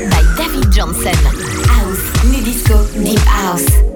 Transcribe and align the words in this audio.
by 0.00 0.22
David 0.36 0.72
Johnson. 0.72 1.14
House, 1.68 2.24
nu 2.24 2.40
disco, 2.40 2.86
deep 2.94 3.20
house. 3.26 3.91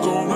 gonna 0.00 0.33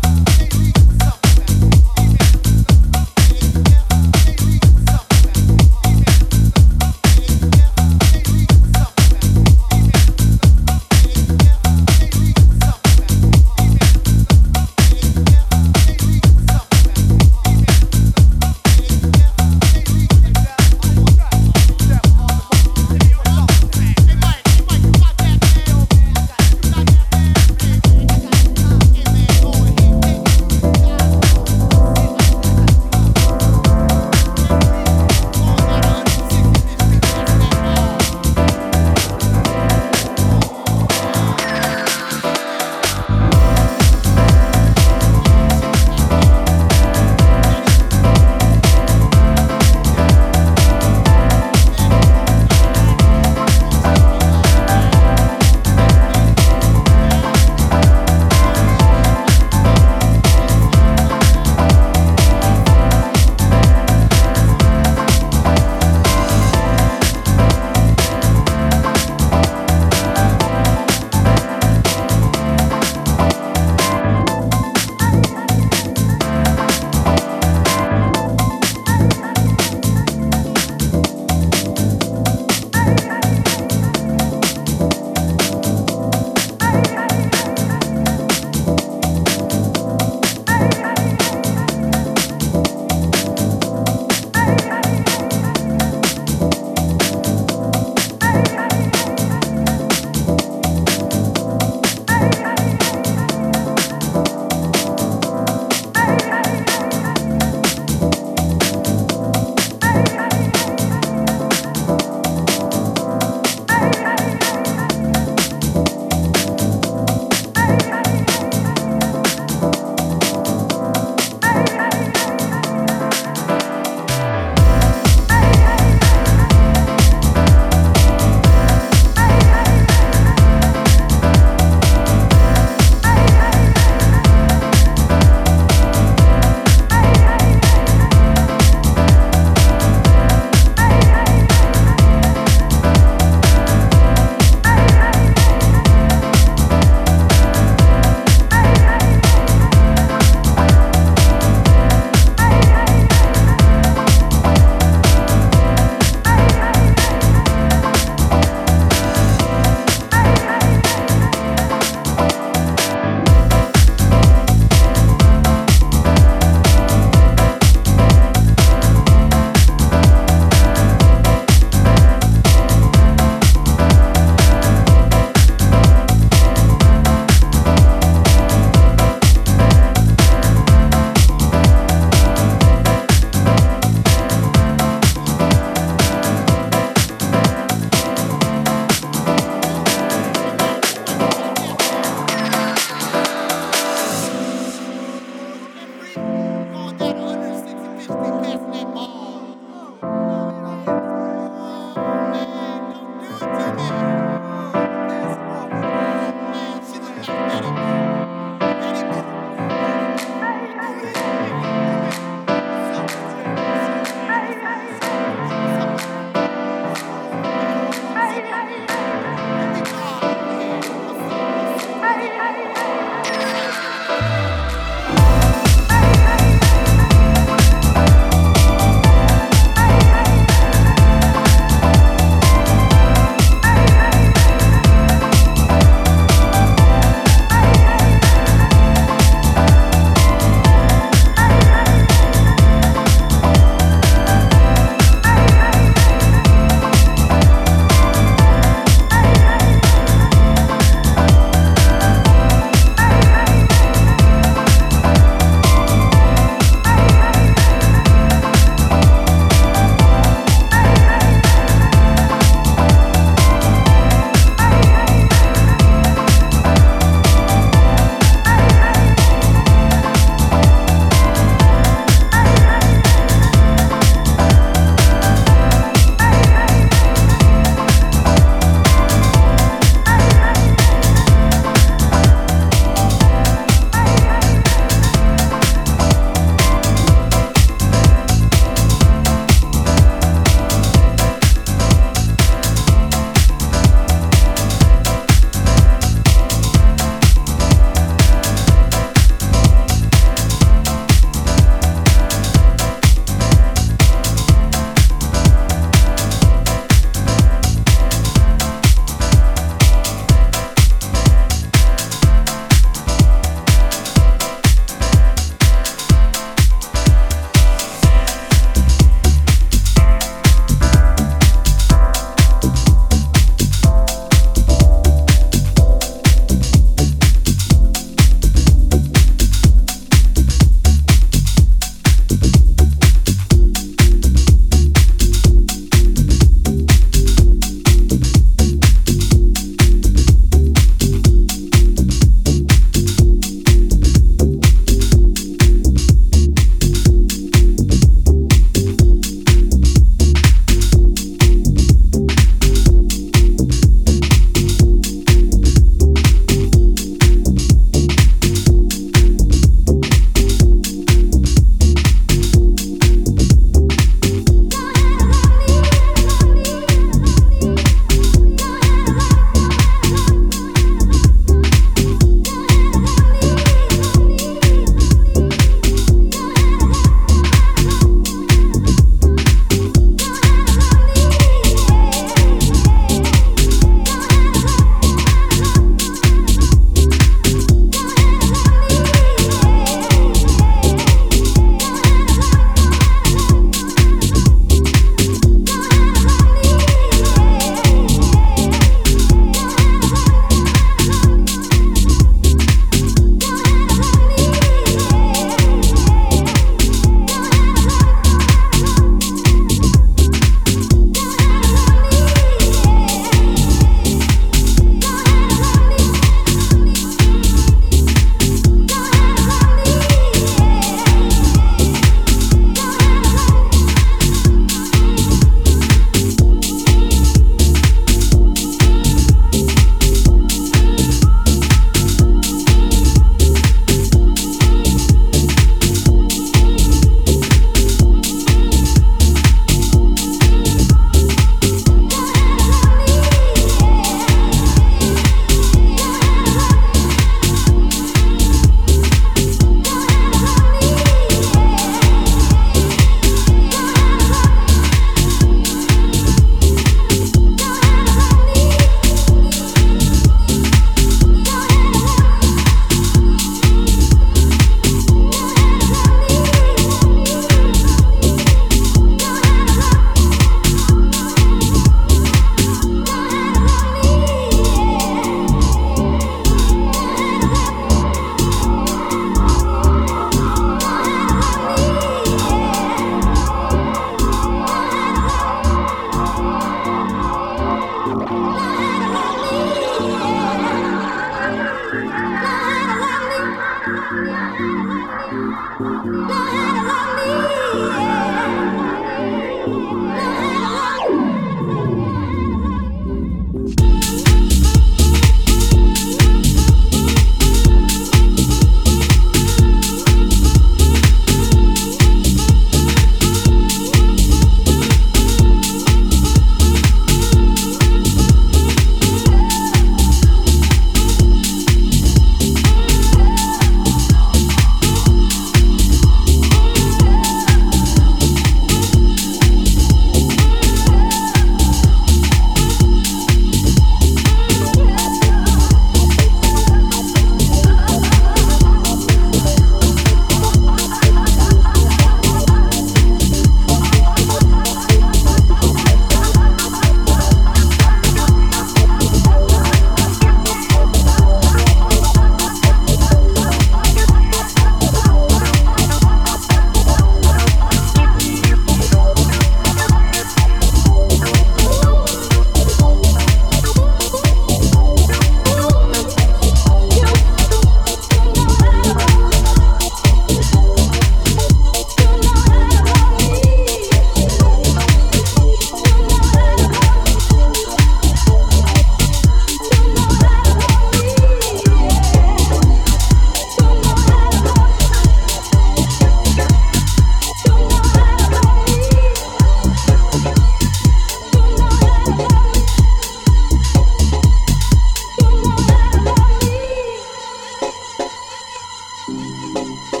Música 599.21 600.00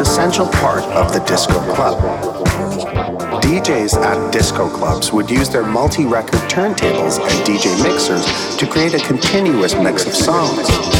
essential 0.00 0.46
part 0.46 0.84
of 0.84 1.12
the 1.12 1.18
disco 1.20 1.58
club. 1.74 1.98
DJs 3.42 3.94
at 3.94 4.32
disco 4.32 4.68
clubs 4.68 5.12
would 5.12 5.28
use 5.28 5.48
their 5.48 5.66
multi 5.66 6.04
record 6.04 6.38
turntables 6.48 7.18
and 7.18 7.46
DJ 7.46 7.82
mixers 7.82 8.24
to 8.58 8.66
create 8.66 8.94
a 8.94 9.00
continuous 9.00 9.74
mix 9.74 10.06
of 10.06 10.14
songs. 10.14 10.97